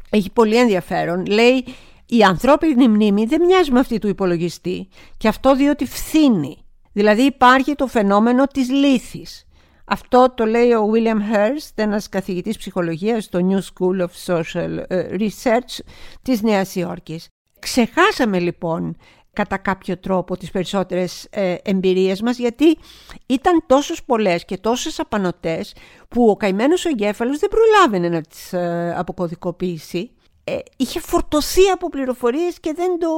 έχει 0.09 0.31
πολύ 0.31 0.57
ενδιαφέρον. 0.57 1.25
Λέει 1.25 1.65
η 2.05 2.23
ανθρώπινη 2.23 2.87
μνήμη 2.87 3.25
δεν 3.25 3.45
μοιάζει 3.45 3.71
με 3.71 3.79
αυτή 3.79 3.99
του 3.99 4.07
υπολογιστή 4.07 4.87
και 5.17 5.27
αυτό 5.27 5.55
διότι 5.55 5.85
φθήνει. 5.85 6.57
Δηλαδή 6.93 7.21
υπάρχει 7.21 7.75
το 7.75 7.87
φαινόμενο 7.87 8.47
της 8.47 8.69
λύθης. 8.69 9.45
Αυτό 9.93 10.33
το 10.35 10.45
λέει 10.45 10.71
ο 10.71 10.91
William 10.93 11.35
Hurst, 11.35 11.71
ένας 11.75 12.09
καθηγητής 12.09 12.57
ψυχολογίας 12.57 13.23
στο 13.23 13.39
New 13.49 13.59
School 13.59 14.05
of 14.05 14.35
Social 14.35 14.83
ε, 14.87 15.07
Research 15.11 15.79
της 16.21 16.41
Νέας 16.41 16.75
Υόρκης. 16.75 17.27
Ξεχάσαμε 17.59 18.39
λοιπόν 18.39 18.97
κατά 19.33 19.57
κάποιο 19.57 19.97
τρόπο 19.97 20.37
τις 20.37 20.51
περισσότερες 20.51 21.27
ε, 21.29 21.55
εμπειρίες 21.63 22.21
μας 22.21 22.37
γιατί 22.37 22.77
ήταν 23.25 23.63
τόσες 23.67 24.03
πολλές 24.03 24.45
και 24.45 24.57
τόσες 24.57 24.99
απανοτές 24.99 25.75
που 26.07 26.29
ο 26.29 26.35
καημένος 26.35 26.85
ο 26.85 26.89
εγκέφαλος 26.89 27.39
δεν 27.39 27.49
προλάβαινε 27.49 28.09
να 28.09 28.21
τις 28.21 28.53
ε, 28.53 28.93
αποκωδικοποιήσει 28.97 30.11
ε, 30.43 30.57
είχε 30.77 30.99
φορτωθεί 30.99 31.69
από 31.73 31.89
πληροφορίες 31.89 32.59
και 32.59 32.73
δεν 32.75 32.99
το 32.99 33.09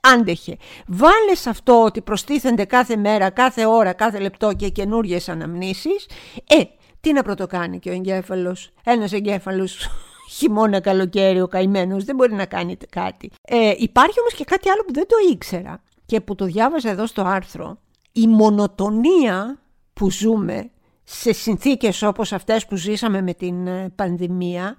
άντεχε. 0.00 0.56
Βάλες 0.86 1.40
σε 1.40 1.50
αυτό 1.50 1.82
ότι 1.82 2.00
προστίθενται 2.00 2.64
κάθε 2.64 2.96
μέρα, 2.96 3.30
κάθε 3.30 3.66
ώρα, 3.66 3.92
κάθε 3.92 4.18
λεπτό 4.18 4.52
και 4.52 4.68
καινούριε 4.68 5.18
αναμνήσεις. 5.26 6.06
Ε, 6.48 6.62
τι 7.00 7.12
να 7.12 7.22
πρωτοκάνει 7.22 7.78
και 7.78 7.90
ο 7.90 7.92
εγκέφαλος. 7.92 8.70
Ένας 8.84 9.12
εγκέφαλος 9.12 9.88
χειμώνα 10.36 10.80
καλοκαίρι 10.80 11.40
ο 11.40 11.48
καημένος 11.48 12.04
δεν 12.04 12.16
μπορεί 12.16 12.32
να 12.34 12.46
κάνει 12.46 12.76
κάτι. 12.90 13.30
Ε, 13.42 13.72
υπάρχει 13.76 14.20
όμως 14.20 14.34
και 14.34 14.44
κάτι 14.44 14.68
άλλο 14.68 14.82
που 14.86 14.92
δεν 14.92 15.06
το 15.06 15.16
ήξερα 15.32 15.82
και 16.06 16.20
που 16.20 16.34
το 16.34 16.44
διάβαζα 16.44 16.90
εδώ 16.90 17.06
στο 17.06 17.22
άρθρο. 17.22 17.78
Η 18.12 18.26
μονοτονία 18.26 19.58
που 19.92 20.10
ζούμε 20.10 20.70
σε 21.04 21.32
συνθήκες 21.32 22.02
όπως 22.02 22.32
αυτές 22.32 22.66
που 22.66 22.76
ζήσαμε 22.76 23.22
με 23.22 23.34
την 23.34 23.66
ε, 23.66 23.92
πανδημία 23.94 24.76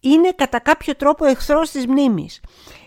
είναι 0.00 0.30
κατά 0.30 0.58
κάποιο 0.58 0.96
τρόπο 0.96 1.24
εχθρός 1.24 1.70
της 1.70 1.86
μνήμης. 1.86 2.40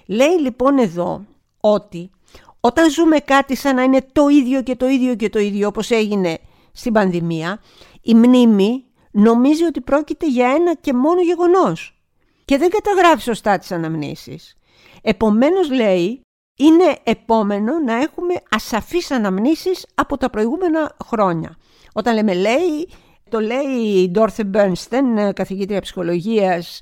Λέει 0.05 0.39
λοιπόν 0.39 0.77
εδώ 0.77 1.25
ότι 1.60 2.12
όταν 2.60 2.89
ζούμε 2.89 3.19
κάτι 3.19 3.55
σαν 3.55 3.75
να 3.75 3.83
είναι 3.83 4.05
το 4.12 4.27
ίδιο 4.27 4.62
και 4.62 4.75
το 4.75 4.88
ίδιο 4.88 5.15
και 5.15 5.29
το 5.29 5.39
ίδιο 5.39 5.67
όπως 5.67 5.91
έγινε 5.91 6.38
στην 6.71 6.93
πανδημία, 6.93 7.62
η 8.01 8.15
μνήμη 8.15 8.86
νομίζει 9.12 9.63
ότι 9.63 9.81
πρόκειται 9.81 10.27
για 10.27 10.48
ένα 10.48 10.75
και 10.75 10.93
μόνο 10.93 11.21
γεγονός 11.21 12.01
και 12.45 12.57
δεν 12.57 12.69
καταγράφει 12.69 13.21
σωστά 13.21 13.57
τις 13.57 13.71
αναμνήσεις. 13.71 14.57
Επομένως 15.01 15.71
λέει, 15.71 16.21
είναι 16.57 16.98
επόμενο 17.03 17.79
να 17.79 17.93
έχουμε 17.93 18.33
ασαφείς 18.50 19.12
αναμνήσεις 19.12 19.86
από 19.95 20.17
τα 20.17 20.29
προηγούμενα 20.29 20.95
χρόνια. 21.05 21.57
Όταν 21.93 22.13
λέμε 22.13 22.33
λέει, 22.33 22.89
το 23.29 23.39
λέει 23.39 24.01
η 24.03 24.10
Ντόρθε 24.10 24.43
Μπέρνστεν, 24.43 25.33
καθηγήτρια 25.33 25.81
ψυχολογίας 25.81 26.79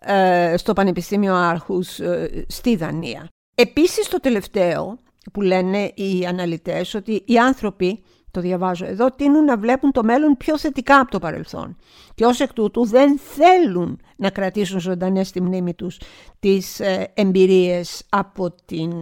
ε, 0.00 0.54
στο 0.56 0.72
Πανεπιστήμιο 0.72 1.34
Άρχους 1.34 1.98
ε, 2.00 2.44
στη 2.48 2.76
Δανία. 2.76 3.28
Επίσης 3.54 4.08
το 4.08 4.20
τελευταίο 4.20 4.98
που 5.32 5.40
λένε 5.40 5.92
οι 5.94 6.26
αναλυτές 6.26 6.94
ότι 6.94 7.22
οι 7.26 7.38
άνθρωποι, 7.38 8.02
το 8.30 8.40
διαβάζω 8.40 8.86
εδώ, 8.86 9.10
τείνουν 9.10 9.44
να 9.44 9.58
βλέπουν 9.58 9.92
το 9.92 10.04
μέλλον 10.04 10.36
πιο 10.36 10.58
θετικά 10.58 11.00
από 11.00 11.10
το 11.10 11.18
παρελθόν 11.18 11.76
και 12.14 12.24
ως 12.24 12.40
εκ 12.40 12.52
τούτου 12.52 12.86
δεν 12.86 13.18
θέλουν 13.18 14.00
να 14.16 14.30
κρατήσουν 14.30 14.80
ζωντανές 14.80 15.28
στη 15.28 15.42
μνήμη 15.42 15.74
τους 15.74 16.00
τις 16.38 16.80
ε, 16.80 17.12
εμπειρίες 17.14 18.02
από 18.08 18.54
την 18.64 18.92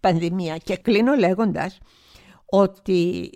πανδημία. 0.00 0.56
Και 0.56 0.76
κλείνω 0.76 1.14
λέγοντας 1.14 1.78
ότι 2.46 3.30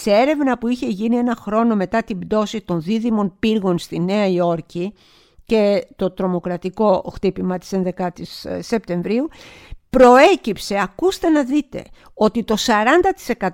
σε 0.00 0.10
έρευνα 0.10 0.58
που 0.58 0.68
είχε 0.68 0.86
γίνει 0.86 1.16
ένα 1.16 1.36
χρόνο 1.36 1.76
μετά 1.76 2.02
την 2.02 2.18
πτώση 2.18 2.60
των 2.60 2.82
δίδυμων 2.82 3.36
πύργων 3.38 3.78
στη 3.78 4.00
Νέα 4.00 4.26
Υόρκη 4.26 4.94
και 5.44 5.86
το 5.96 6.10
τρομοκρατικό 6.10 7.10
χτύπημα 7.14 7.58
της 7.58 7.72
11ης 7.74 8.50
ε, 8.50 8.62
Σεπτεμβρίου, 8.62 9.28
προέκυψε, 9.90 10.78
ακούστε 10.78 11.28
να 11.28 11.44
δείτε, 11.44 11.84
ότι 12.14 12.44
το 12.44 12.56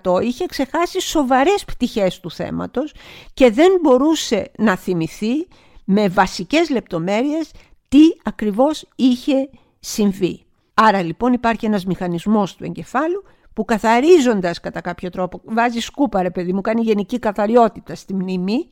40% 0.03 0.23
είχε 0.23 0.47
ξεχάσει 0.47 1.01
σοβαρές 1.01 1.65
πτυχές 1.65 2.21
του 2.21 2.31
θέματος 2.31 2.95
και 3.35 3.51
δεν 3.51 3.73
μπορούσε 3.83 4.51
να 4.59 4.77
θυμηθεί 4.77 5.49
με 5.85 6.09
βασικές 6.09 6.71
λεπτομέρειες 6.71 7.51
τι 7.89 8.01
ακριβώς 8.23 8.89
είχε 8.97 9.51
συμβεί. 9.81 10.45
Άρα 10.75 11.03
λοιπόν 11.03 11.33
υπάρχει 11.33 11.67
ένας 11.67 11.85
μηχανισμός 11.85 12.57
του 12.57 12.65
εγκεφάλου 12.65 13.25
που 13.55 13.65
καθαρίζοντας 13.65 14.61
κατά 14.61 14.81
κάποιο 14.81 15.11
τρόπο, 15.11 15.41
βάζει 15.45 15.81
σκούπα 15.81 16.23
ρε 16.23 16.31
παιδί 16.31 16.53
μου, 16.53 16.61
κάνει 16.61 16.83
γενική 16.83 17.19
καθαριότητα 17.19 17.95
στη 17.95 18.15
μνήμη 18.15 18.69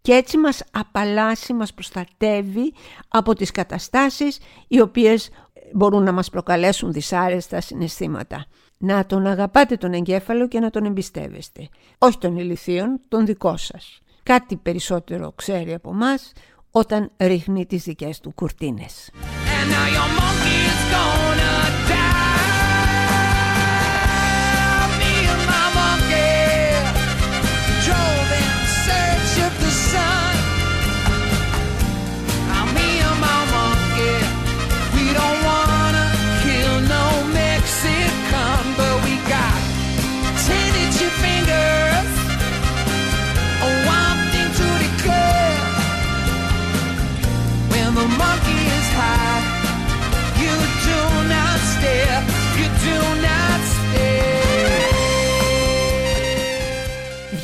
και 0.00 0.12
έτσι 0.12 0.38
μας 0.38 0.62
απαλλάσσει, 0.70 1.52
μας 1.52 1.74
προστατεύει 1.74 2.72
από 3.08 3.34
τις 3.34 3.50
καταστάσεις 3.50 4.38
οι 4.68 4.80
οποίες 4.80 5.30
μπορούν 5.72 6.02
να 6.02 6.12
μας 6.12 6.30
προκαλέσουν 6.30 6.92
δυσάρεστα 6.92 7.60
συναισθήματα. 7.60 8.46
Να 8.78 9.06
τον 9.06 9.26
αγαπάτε 9.26 9.76
τον 9.76 9.92
εγκέφαλο 9.92 10.48
και 10.48 10.60
να 10.60 10.70
τον 10.70 10.84
εμπιστεύεστε. 10.84 11.68
Όχι 11.98 12.18
τον 12.18 12.36
ηλιθίων, 12.36 13.00
τον 13.08 13.26
δικό 13.26 13.56
σας. 13.56 14.00
Κάτι 14.22 14.56
περισσότερο 14.56 15.32
ξέρει 15.36 15.74
από 15.74 15.92
μας 15.94 16.32
όταν 16.70 17.10
ρίχνει 17.16 17.66
τις 17.66 17.82
δικές 17.82 18.20
του 18.20 18.32
κουρτίνες. 18.34 19.10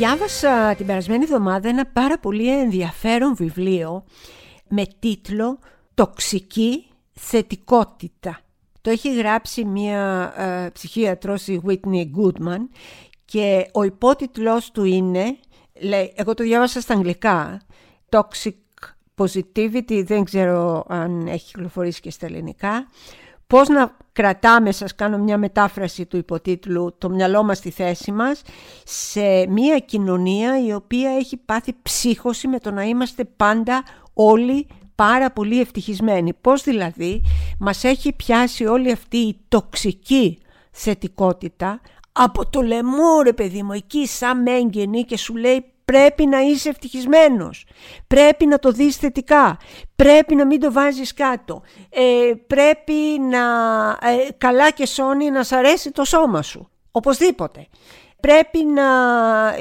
Διάβασα 0.02 0.74
την 0.74 0.86
περασμένη 0.86 1.24
εβδομάδα 1.24 1.68
ένα 1.68 1.86
πάρα 1.86 2.18
πολύ 2.18 2.60
ενδιαφέρον 2.60 3.34
βιβλίο 3.34 4.04
με 4.68 4.84
τίτλο 4.98 5.58
«Τοξική 5.94 6.86
θετικότητα». 7.12 8.40
Το 8.80 8.90
έχει 8.90 9.14
γράψει 9.14 9.64
μια 9.64 10.32
ε, 10.36 10.70
ψυχίατρος 10.72 11.46
η 11.46 11.60
Whitney 11.66 12.04
Goodman 12.16 12.58
και 13.24 13.66
ο 13.72 13.82
υπότιτλός 13.82 14.70
του 14.70 14.84
είναι, 14.84 15.36
λέει, 15.80 16.12
εγώ 16.16 16.34
το 16.34 16.42
διάβασα 16.42 16.80
στα 16.80 16.94
αγγλικά, 16.94 17.60
Toxic 18.08 18.52
Positivity, 19.16 20.02
δεν 20.04 20.24
ξέρω 20.24 20.84
αν 20.88 21.26
έχει 21.26 21.46
κυκλοφορήσει 21.46 22.00
και 22.00 22.10
στα 22.10 22.26
ελληνικά, 22.26 22.86
πώς 23.52 23.68
να 23.68 23.96
κρατάμε, 24.12 24.72
σας 24.72 24.94
κάνω 24.94 25.18
μια 25.18 25.38
μετάφραση 25.38 26.06
του 26.06 26.16
υποτίτλου, 26.16 26.94
το 26.98 27.10
μυαλό 27.10 27.42
μας 27.42 27.58
στη 27.58 27.70
θέση 27.70 28.12
μας, 28.12 28.42
σε 28.84 29.46
μια 29.48 29.78
κοινωνία 29.78 30.64
η 30.64 30.72
οποία 30.72 31.10
έχει 31.10 31.36
πάθει 31.36 31.74
ψύχωση 31.82 32.48
με 32.48 32.58
το 32.58 32.70
να 32.70 32.82
είμαστε 32.82 33.24
πάντα 33.24 33.82
όλοι 34.14 34.66
πάρα 34.94 35.30
πολύ 35.30 35.60
ευτυχισμένοι. 35.60 36.32
Πώς 36.40 36.62
δηλαδή 36.62 37.22
μας 37.58 37.84
έχει 37.84 38.12
πιάσει 38.12 38.66
όλη 38.66 38.92
αυτή 38.92 39.16
η 39.16 39.40
τοξική 39.48 40.38
θετικότητα 40.70 41.80
από 42.12 42.46
το 42.46 42.60
λαιμό 42.60 43.22
ρε 43.22 43.32
παιδί 43.32 43.62
μου 43.62 43.72
εκεί 43.72 44.06
σαν 44.06 44.42
μέγγενη 44.42 45.04
και 45.04 45.16
σου 45.16 45.36
λέει 45.36 45.64
πρέπει 45.92 46.26
να 46.26 46.40
είσαι 46.40 46.68
ευτυχισμένος. 46.68 47.66
Πρέπει 48.06 48.46
να 48.46 48.58
το 48.58 48.70
δεις 48.70 48.96
θετικά. 48.96 49.56
Πρέπει 49.96 50.34
να 50.34 50.46
μην 50.46 50.60
το 50.60 50.72
βάζεις 50.72 51.14
κάτω. 51.14 51.62
Ε, 51.90 52.32
πρέπει 52.46 53.20
να 53.30 53.40
ε, 53.90 54.32
καλά 54.38 54.70
και 54.70 54.86
σώνει 54.86 55.30
να 55.30 55.42
σ' 55.42 55.52
αρέσει 55.52 55.90
το 55.90 56.04
σώμα 56.04 56.42
σου. 56.42 56.70
Οπωσδήποτε. 56.90 57.66
Πρέπει 58.20 58.64
να 58.64 58.84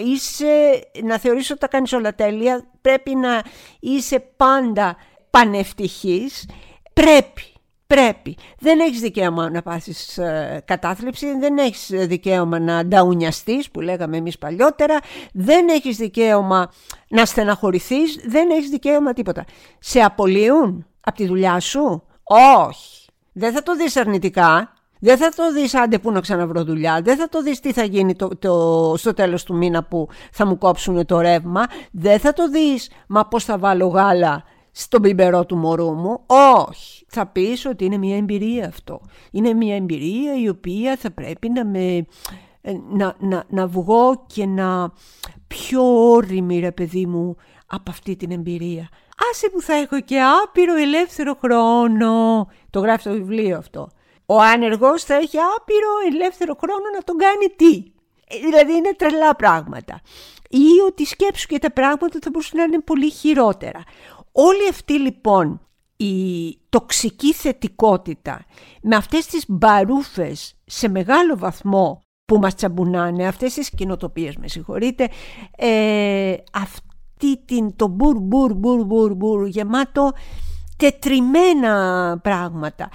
είσαι, 0.06 0.84
να 1.04 1.18
θεωρείς 1.18 1.50
ότι 1.50 1.60
τα 1.60 1.68
κάνεις 1.68 1.94
όλα 1.94 2.16
τέλεια. 2.16 2.66
Πρέπει 2.82 3.16
να 3.16 3.42
είσαι 3.80 4.20
πάντα 4.20 4.96
πανευτυχής. 5.30 6.50
Πρέπει. 6.94 7.51
Πρέπει. 7.92 8.38
Δεν 8.60 8.80
έχεις 8.80 9.00
δικαίωμα 9.00 9.50
να 9.50 9.62
πάθεις 9.62 10.18
ε, 10.18 10.64
κατάθλιψη, 10.66 11.38
δεν 11.40 11.58
έχεις 11.58 11.90
δικαίωμα 12.08 12.60
να 12.60 12.86
νταουνιαστείς 12.86 13.72
που 13.72 13.82
λέγαμε 13.82 14.18
εμείς 14.18 14.38
παλιότερα, 14.38 15.00
δεν 15.34 15.68
έχεις 15.68 15.98
δικαίωμα 15.98 16.72
να 17.08 17.26
στεναχωρηθείς, 17.26 18.20
δεν 18.28 18.50
έχεις 18.50 18.70
δικαίωμα 18.70 19.14
τίποτα. 19.14 19.46
Σε 19.80 20.00
απολύουν 20.00 20.86
από 21.02 21.18
τη 21.18 21.26
δουλειά 21.26 21.60
σου; 21.60 22.04
Όχι. 22.24 23.08
Δεν 23.32 23.54
θα 23.54 23.64
το 23.64 23.76
δεις 23.76 23.96
αρνητικά, 23.98 24.74
δεν 25.00 25.18
θα 25.18 25.30
το 25.30 25.52
δεις 25.54 25.76
άντε 25.76 26.00
που 26.00 26.12
να 26.12 26.20
ξαναβρω 26.20 26.64
δουλειά, 26.64 27.02
δεν 27.04 27.18
θα 27.18 27.30
το 27.30 27.42
δεις 27.42 27.60
τι 27.60 27.74
θα 27.74 27.84
γίνει 27.84 28.16
το, 28.16 28.30
το, 28.40 28.94
στο 28.98 29.14
τέλος 29.14 29.44
του 29.44 29.56
μήνα 29.56 29.84
που 29.84 30.08
θα 30.32 30.46
μου 30.46 30.58
κόψουν 30.58 31.06
το 31.06 31.20
ρεύμα, 31.20 31.66
δεν 31.92 32.20
θα 32.20 32.34
το 32.34 32.50
δεις 32.50 32.92
μα 33.08 33.28
πώς 33.28 33.44
θα 33.44 33.58
βάλω 33.58 33.88
γάλα 33.88 34.44
στον 34.72 35.02
πιμπερό 35.02 35.46
του 35.46 35.56
μωρού 35.56 35.92
μου. 35.94 36.24
Όχι. 36.68 37.06
Θα 37.08 37.28
πεις 37.28 37.66
ότι 37.66 37.86
είναι 37.86 37.98
μια 37.98 38.18
εμπειρία 38.18 38.68
αυτό. 38.68 39.02
Είναι 39.32 39.54
μια 39.54 39.76
εμπειρία 39.76 40.36
η 40.42 40.50
οποία 40.50 40.96
θα 40.98 41.12
πρέπει 41.12 41.50
να 41.50 41.66
με... 41.66 42.06
Ε, 42.62 42.74
να, 42.90 43.16
να, 43.20 43.44
να 43.50 43.68
βγω 43.68 44.24
και 44.28 44.46
να 44.46 44.92
πιο 45.48 46.12
όρημη 46.12 46.60
ρε 46.60 46.72
παιδί 46.72 47.06
μου 47.06 47.36
από 47.66 47.92
αυτή 47.92 48.16
την 48.16 48.32
εμπειρία. 48.32 48.90
Άσε 49.32 49.50
που 49.50 49.62
θα 49.62 49.74
έχω 49.74 50.02
και 50.02 50.20
άπειρο 50.44 50.76
ελεύθερο 50.76 51.38
χρόνο. 51.42 52.48
Το 52.70 52.80
γράφει 52.80 53.02
στο 53.02 53.12
βιβλίο 53.12 53.58
αυτό. 53.58 53.90
Ο 54.26 54.42
άνεργος 54.42 55.04
θα 55.04 55.14
έχει 55.16 55.38
άπειρο 55.38 56.14
ελεύθερο 56.14 56.56
χρόνο 56.62 56.84
να 56.96 57.04
τον 57.04 57.18
κάνει 57.18 57.48
τι. 57.56 57.92
Ε, 58.28 58.38
δηλαδή 58.46 58.74
είναι 58.74 58.94
τρελά 58.98 59.36
πράγματα. 59.36 60.02
Ή 60.50 60.80
ότι 60.88 61.06
σκέψου 61.06 61.48
και 61.48 61.60
τα 61.60 61.72
πράγματα 61.72 62.20
θα 62.22 62.30
μπορούσαν 62.30 62.58
να 62.58 62.64
είναι 62.64 62.80
πολύ 62.80 63.10
χειρότερα. 63.10 63.84
Όλη 64.32 64.68
αυτή 64.70 65.00
λοιπόν 65.00 65.62
η 65.98 66.58
τοξική 66.70 67.34
θετικότητα 67.34 68.46
με 68.82 68.96
αυτές 68.96 69.26
τις 69.26 69.46
μπαρούφες 69.48 70.56
σε 70.66 70.90
μεγάλο 70.90 71.38
βαθμό 71.38 72.02
που 72.26 72.38
μας 72.38 72.56
τσαμπουνάνε, 72.56 73.28
αυτές 73.28 73.54
τις 73.54 73.70
κοινοτοπίες 73.70 74.36
με 74.36 74.48
συγχωρείτε, 74.48 75.10
ε, 75.58 76.36
αυτή 76.54 77.44
την, 77.46 77.76
το 77.76 77.88
μπουρ 77.88 78.18
μπουρ 78.20 78.54
μπουρ 78.54 78.86
μπουρ 78.86 79.14
μπουρ 79.14 79.48
γεμάτο 79.48 80.12
τετριμένα 80.78 82.20
πράγματα. 82.24 82.90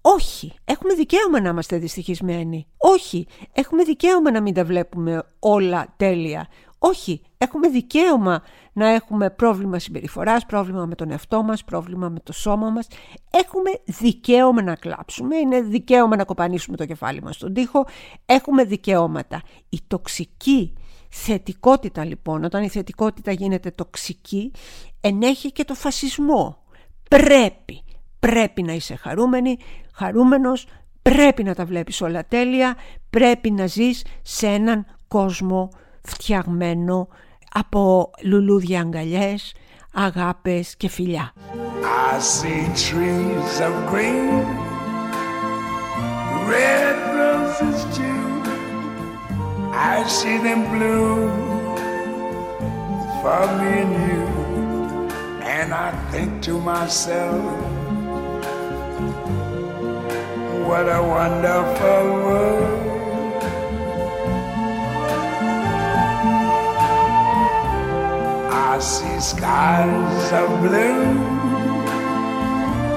Όχι, 0.00 0.52
έχουμε 0.64 0.94
δικαίωμα 0.94 1.40
να 1.40 1.48
είμαστε 1.48 1.76
δυστυχισμένοι. 1.78 2.66
Όχι, 2.76 3.26
έχουμε 3.52 3.84
δικαίωμα 3.84 4.30
να 4.30 4.40
μην 4.40 4.54
τα 4.54 4.64
βλέπουμε 4.64 5.22
όλα 5.38 5.94
τέλεια. 5.96 6.48
Όχι, 6.78 7.22
έχουμε 7.38 7.68
δικαίωμα 7.68 8.42
να 8.72 8.88
έχουμε 8.88 9.30
πρόβλημα 9.30 9.78
συμπεριφοράς, 9.78 10.46
πρόβλημα 10.46 10.86
με 10.86 10.94
τον 10.94 11.10
εαυτό 11.10 11.42
μας, 11.42 11.64
πρόβλημα 11.64 12.08
με 12.08 12.18
το 12.22 12.32
σώμα 12.32 12.70
μας. 12.70 12.86
Έχουμε 13.30 13.70
δικαίωμα 13.84 14.62
να 14.62 14.74
κλάψουμε, 14.74 15.36
είναι 15.36 15.60
δικαίωμα 15.60 16.16
να 16.16 16.24
κοπανίσουμε 16.24 16.76
το 16.76 16.86
κεφάλι 16.86 17.22
μας 17.22 17.34
στον 17.34 17.54
τοίχο. 17.54 17.86
Έχουμε 18.26 18.64
δικαιώματα. 18.64 19.42
Η 19.68 19.78
τοξική 19.86 20.72
θετικότητα 21.08 22.04
λοιπόν, 22.04 22.44
όταν 22.44 22.62
η 22.62 22.68
θετικότητα 22.68 23.32
γίνεται 23.32 23.70
τοξική, 23.70 24.52
ενέχει 25.00 25.52
και 25.52 25.64
το 25.64 25.74
φασισμό. 25.74 26.62
Πρέπει, 27.08 27.82
πρέπει 28.18 28.62
να 28.62 28.72
είσαι 28.72 28.96
χαρούμενη, 28.96 29.56
χαρούμενος, 29.94 30.66
πρέπει 31.02 31.42
να 31.42 31.54
τα 31.54 31.64
βλέπεις 31.64 32.00
όλα 32.00 32.26
τέλεια, 32.26 32.76
πρέπει 33.10 33.50
να 33.50 33.66
ζεις 33.66 34.04
σε 34.22 34.46
έναν 34.46 34.86
κόσμο 35.08 35.68
φτιαγμένο 36.02 37.08
από 37.52 38.10
λουλούδια 38.22 38.80
αγκαλιές, 38.80 39.54
αγάπες 39.92 40.76
και 40.76 40.88
φιλιά. 40.88 41.32
I 42.10 42.20
see 42.20 42.64
trees 42.86 43.60
of 43.60 43.74
green 43.90 44.44
Red 46.52 46.96
roses 47.20 47.80
too 47.96 48.24
I 49.72 50.04
see 50.16 50.38
them 50.46 50.62
bloom 50.72 51.30
For 53.20 53.42
me 53.58 53.72
and 53.84 53.94
you 54.08 54.24
And 55.56 55.68
I 55.74 55.90
think 56.10 56.42
to 56.46 56.54
myself 56.58 57.44
What 60.66 60.86
a 60.88 61.02
wonderful 61.16 62.04
world 62.24 62.87
I 68.74 68.78
see 68.80 69.18
skies 69.18 70.32
of 70.40 70.48
blue 70.60 71.02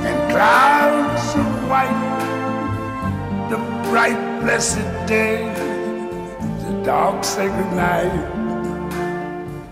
and 0.08 0.18
clouds 0.32 1.26
of 1.42 1.50
white, 1.70 2.02
the 3.52 3.60
bright 3.88 4.22
blessed 4.42 4.90
day, 5.08 5.38
the 6.64 6.74
dark 6.84 7.24
sacred 7.24 7.72
night, 7.88 8.16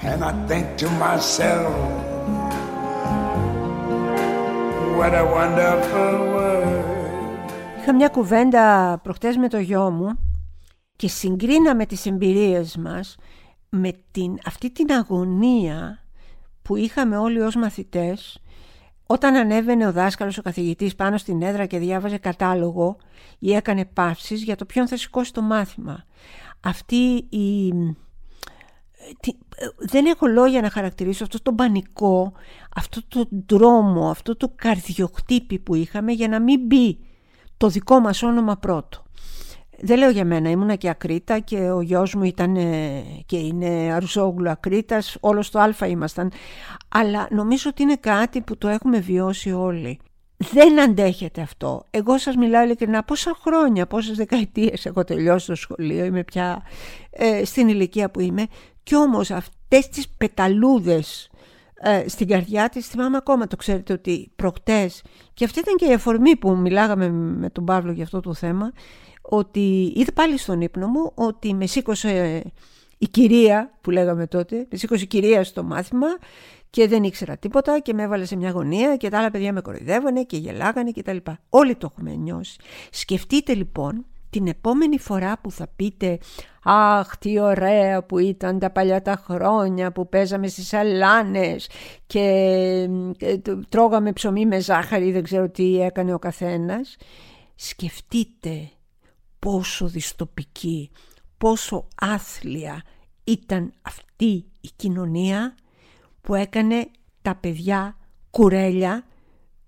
and 0.10 0.24
I 0.24 0.32
think 0.48 0.66
to 0.78 0.88
myself, 1.06 1.76
what 4.98 5.14
a 5.14 5.26
wonderful 5.38 6.16
world. 6.34 7.00
Είχα 7.82 7.94
μια 7.94 8.10
κουβέντα 8.10 8.98
προχτές 9.04 9.38
με 9.38 9.48
το 9.48 9.58
γιο 9.58 9.90
μου 9.90 10.20
και 10.96 11.08
συγκρίναμε 11.08 11.86
τις 11.86 12.06
εμπειρίες 12.06 12.78
μας 12.78 13.16
με 13.70 13.92
την, 14.12 14.40
αυτή 14.46 14.72
την 14.72 14.92
αγωνία 14.92 16.04
που 16.62 16.76
είχαμε 16.76 17.18
όλοι 17.18 17.40
ως 17.40 17.56
μαθητές 17.56 18.42
όταν 19.06 19.36
ανέβαινε 19.36 19.88
ο 19.88 19.92
δάσκαλος, 19.92 20.38
ο 20.38 20.42
καθηγητής 20.42 20.96
πάνω 20.96 21.18
στην 21.18 21.42
έδρα 21.42 21.66
και 21.66 21.78
διάβαζε 21.78 22.18
κατάλογο 22.18 22.98
ή 23.40 23.54
έκανε 23.54 23.86
παύσεις 23.86 24.44
για 24.44 24.56
το 24.56 24.66
ποιον 24.66 24.88
θα 24.88 24.98
σηκώσει 24.98 25.34
το 25.34 25.42
μάθημα. 25.42 26.06
Αυτή 26.60 27.26
η... 27.30 27.74
δεν 29.78 30.06
έχω 30.06 30.28
λόγια 30.28 30.62
να 30.62 30.70
χαρακτηρίσω 30.70 31.24
αυτό 31.24 31.42
το 31.42 31.54
πανικό, 31.54 32.34
αυτό 32.76 33.02
το 33.08 33.28
δρόμο, 33.48 34.10
αυτό 34.10 34.36
το 34.36 34.52
καρδιοχτύπη 34.56 35.60
που 35.60 35.76
είχαμε 35.76 36.12
για 36.12 36.28
να 36.28 36.40
μην 36.40 36.66
μπει 36.66 37.00
το 37.58 37.68
δικό 37.68 38.00
μας 38.00 38.24
όνομα 38.24 38.58
πρώτο. 38.58 39.04
Δεν 39.82 39.98
λέω 39.98 40.10
για 40.10 40.26
μένα, 40.26 40.50
ήμουνα 40.50 40.76
και 40.76 40.90
ακρίτα 40.90 41.40
και 41.40 41.58
ο 41.58 41.82
γιος 41.82 42.16
μου 42.16 42.24
ήταν 42.24 42.56
και 43.26 43.38
είναι 43.38 43.94
Αρουσόγλου 43.94 44.50
ακρίτας, 44.50 45.18
όλος 45.20 45.50
το 45.50 45.60
α 45.60 45.88
ήμασταν. 45.88 46.32
Αλλά 46.90 47.28
νομίζω 47.32 47.70
ότι 47.70 47.82
είναι 47.82 47.96
κάτι 47.96 48.42
που 48.42 48.58
το 48.58 48.68
έχουμε 48.68 49.00
βιώσει 49.00 49.52
όλοι. 49.52 50.00
Δεν 50.38 50.82
αντέχετε 50.82 51.42
αυτό. 51.42 51.86
Εγώ 51.90 52.18
σας 52.18 52.36
μιλάω 52.36 52.64
ειλικρινά 52.64 53.04
πόσα 53.04 53.38
χρόνια, 53.42 53.88
πόσες 53.88 54.18
δεκαετίες 54.18 54.86
έχω 54.86 55.04
τελειώσει 55.04 55.48
το 55.48 55.56
σχολείο, 55.56 56.06
είμαι 56.06 56.24
πια 56.24 56.64
ε, 57.10 57.46
στην 57.46 57.68
ηλικία 57.68 58.12
που 58.12 58.20
είμαι 58.20 58.48
και 58.84 58.96
όμως 58.96 59.32
αυτές 59.32 59.90
τις 59.90 60.10
πεταλούδες 60.10 61.30
ε, 61.82 62.08
στην 62.08 62.28
καρδιά 62.28 62.70
της 62.70 62.88
θυμάμαι 62.88 63.18
ακόμα 63.18 63.48
το 63.48 63.56
ξέρετε 63.56 63.94
ότι 63.94 64.32
προκτές 64.36 65.04
και 65.34 65.46
αυτή 65.46 65.60
ήταν 65.60 65.76
και 65.76 65.86
η 65.86 65.94
αφορμή 65.94 66.36
που 66.36 66.56
μιλάγαμε 66.56 67.10
με 67.10 67.50
τον 67.50 67.66
Παύλο 67.66 67.92
για 67.92 68.04
αυτό 68.04 68.20
το 68.20 68.34
θέμα 68.34 68.72
ότι 69.30 69.94
είδε 69.96 70.12
πάλι 70.12 70.38
στον 70.38 70.62
ύπνο 70.62 70.88
μου 70.88 71.12
ότι 71.16 71.54
με 71.54 71.66
σήκωσε 71.66 72.44
η 72.98 73.08
κυρία 73.08 73.72
που 73.82 73.92
λέγαμε 73.92 74.28
τότε, 74.28 74.68
με 74.72 74.78
σήκωσε 74.78 75.04
η 75.04 75.08
κυρία 75.08 75.44
στο 75.44 75.64
μάθημα 75.64 76.08
και 76.70 76.88
δεν 76.88 77.04
ήξερα 77.04 77.38
τίποτα 77.38 77.80
και 77.80 77.94
με 77.94 78.04
έβαλε 78.04 78.26
σε 78.26 78.36
μια 78.36 78.50
γωνία 78.50 78.96
και 78.96 79.10
τα 79.10 79.18
άλλα 79.18 79.32
παιδιά 79.32 79.54
με 79.54 79.62
κοροϊδεύανε 79.62 80.24
και 80.24 80.38
γελάγανε 80.38 80.92
κτλ. 80.92 81.18
Όλοι 81.50 81.76
το 81.76 81.92
έχουμε 81.92 82.16
νιώσει. 82.16 82.60
Σκεφτείτε 82.92 83.54
λοιπόν 83.54 84.06
την 84.30 84.48
επόμενη 84.48 85.00
φορά 85.00 85.40
που 85.42 85.52
θα 85.52 85.68
πείτε 85.76 86.18
«Αχ, 86.64 87.18
τι 87.18 87.40
ωραία 87.40 88.04
που 88.04 88.18
ήταν 88.18 88.60
τα 88.60 88.72
παλιά 88.72 89.02
τα 89.02 89.24
χρόνια 89.26 89.92
που 89.92 90.10
παίζαμε 90.10 90.48
στις 90.48 90.74
αλάνες 90.74 91.70
και 92.08 92.90
τρώγαμε 93.70 94.12
ψωμί 94.12 94.46
με 94.46 94.60
ζάχαρη, 94.60 95.12
δεν 95.12 95.24
ξέρω 95.24 95.50
τι 95.50 95.82
έκανε 95.82 96.14
ο 96.14 96.20
καθένας». 96.20 96.96
Σκεφτείτε 97.56 98.70
πόσο 99.40 99.88
δυστοπική, 99.88 100.92
πόσο 101.38 101.88
άθλια 101.96 102.84
ήταν 103.24 103.74
αυτή 103.82 104.46
η 104.62 104.70
κοινωνία 104.76 105.56
που 106.22 106.36
έκανε 106.36 106.90
τα 107.22 107.36
παιδιά 107.36 107.98
κουρέλια 108.30 109.06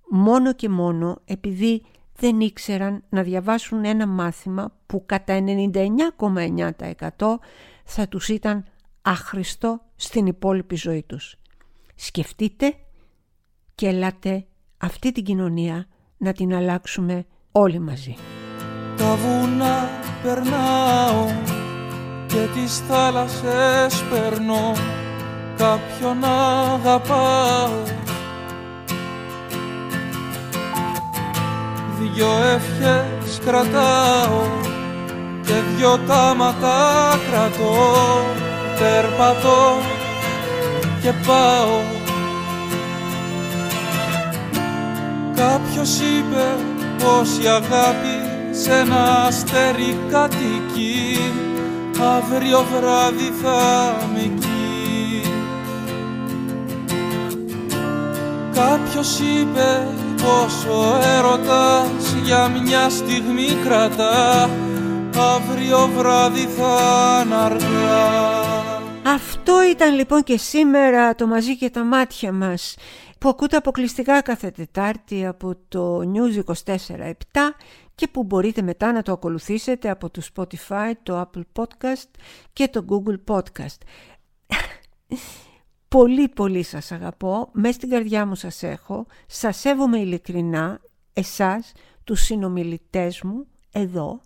μόνο 0.10 0.54
και 0.54 0.70
μόνο 0.70 1.22
επειδή 1.26 1.86
δεν 2.16 2.40
ήξεραν 2.40 3.04
να 3.10 3.24
διαβάσουν 3.24 3.86
ένα 3.86 4.08
μάθημα 4.08 4.78
που 4.86 5.06
κατά 5.06 5.44
99,9% 6.20 7.36
θα 7.84 8.08
τους 8.08 8.28
ήταν 8.28 8.66
άχρηστο 9.02 9.82
στην 9.96 10.26
υπόλοιπη 10.26 10.76
ζωή 10.76 11.04
τους. 11.04 11.36
Σκεφτείτε 11.96 12.76
και 13.76 13.88
ελάτε 13.88 14.46
αυτή 14.78 15.12
την 15.12 15.24
κοινωνία 15.24 15.88
να 16.18 16.32
την 16.34 16.54
αλλάξουμε 16.54 17.26
όλοι 17.52 17.80
μαζί. 17.80 18.16
Τα 19.02 19.16
βουνά 19.16 19.90
περνάω 20.24 21.26
και 22.28 22.48
τις 22.54 22.82
θάλασσες 22.88 24.04
περνώ. 24.10 24.72
Κάποιον 25.58 26.24
αγαπάω. 26.24 27.82
Δυο 32.00 32.30
ευχές 32.54 33.40
κρατάω 33.46 34.44
και 35.46 35.54
δυο 35.76 36.00
τάματα 36.08 37.10
κρατώ. 37.30 37.94
Περπατώ 38.80 39.78
και 41.02 41.12
πάω. 41.26 41.80
Κάποιος 45.36 46.00
είπε 46.00 46.56
πως 46.98 47.44
η 47.44 47.48
αγάπη 47.48 48.21
σε 48.52 48.72
ένα 48.72 49.26
αστέρι 49.26 49.98
κατοικεί. 50.12 51.18
Αύριο 52.02 52.66
βράδυ 52.74 53.32
θα 53.44 53.96
με 54.14 54.20
εκεί 54.20 54.62
Κάποιος 58.54 59.20
είπε 59.20 59.88
πως 60.16 60.66
ο 60.66 61.00
έρωτας 61.18 62.14
για 62.24 62.48
μια 62.48 62.90
στιγμή 62.90 63.48
κρατά. 63.66 64.50
Αύριο 65.36 65.90
βράδυ 65.98 66.48
θα 66.58 66.76
αργά 67.44 68.32
Αυτό 69.06 69.64
ήταν 69.72 69.96
λοιπόν 69.96 70.24
και 70.24 70.38
σήμερα 70.38 71.16
το 71.16 71.28
μαζί 71.28 71.58
και 71.58 71.70
τα 71.70 71.84
μάτια 71.84 72.32
μας 72.32 72.76
που 73.18 73.30
ακούτε 73.30 73.58
αποκλειστικά 73.58 74.22
κάθε 74.22 74.52
Τετάρτη 74.52 75.26
από 75.26 75.56
το 75.68 75.98
News 75.98 76.54
24-7 76.66 76.76
και 78.02 78.08
που 78.08 78.24
μπορείτε 78.24 78.62
μετά 78.62 78.92
να 78.92 79.02
το 79.02 79.12
ακολουθήσετε 79.12 79.90
από 79.90 80.10
το 80.10 80.22
Spotify, 80.34 80.92
το 81.04 81.22
Apple 81.22 81.42
Podcast 81.54 82.10
και 82.54 82.68
το 82.68 82.86
Google 82.90 83.36
Podcast. 83.36 83.78
πολύ 85.96 86.30
πολύ 86.30 86.64
σας 86.64 86.92
αγαπώ, 86.92 87.50
μέσα 87.52 87.74
στην 87.74 87.90
καρδιά 87.90 88.26
μου 88.26 88.36
σας 88.36 88.64
έχω, 88.64 89.06
σας 89.28 89.58
σέβομαι 89.58 89.98
ειλικρινά, 89.98 90.82
εσάς, 91.14 91.72
τους 92.04 92.22
συνομιλητές 92.22 93.22
μου, 93.22 93.48
εδώ. 93.72 94.22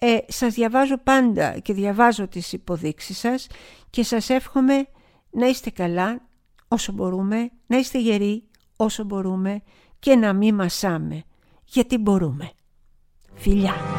Ε, 0.00 0.18
σας 0.28 0.54
διαβάζω 0.54 0.98
πάντα 0.98 1.58
και 1.58 1.72
διαβάζω 1.72 2.28
τις 2.28 2.52
υποδείξεις 2.52 3.18
σας 3.18 3.46
και 3.90 4.02
σας 4.02 4.30
εύχομαι 4.30 4.88
να 5.30 5.46
είστε 5.46 5.70
καλά 5.70 6.28
όσο 6.68 6.92
μπορούμε, 6.92 7.50
να 7.66 7.76
είστε 7.76 7.98
γεροί 7.98 8.44
όσο 8.76 9.04
μπορούμε 9.04 9.62
και 9.98 10.16
να 10.16 10.32
μην 10.32 10.54
μασάμε, 10.54 11.22
γιατί 11.64 11.98
μπορούμε. 11.98 12.52
Φιλιά! 13.36 13.93